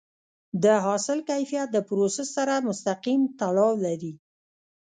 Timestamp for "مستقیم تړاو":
2.67-3.73